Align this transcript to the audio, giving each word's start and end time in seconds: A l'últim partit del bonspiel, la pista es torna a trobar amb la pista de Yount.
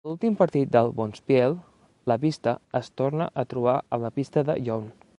A 0.03 0.09
l'últim 0.09 0.35
partit 0.37 0.71
del 0.75 0.89
bonspiel, 0.99 1.53
la 2.13 2.19
pista 2.25 2.57
es 2.83 2.93
torna 3.03 3.31
a 3.45 3.49
trobar 3.55 3.79
amb 3.81 4.09
la 4.09 4.15
pista 4.21 4.49
de 4.51 4.61
Yount. 4.69 4.95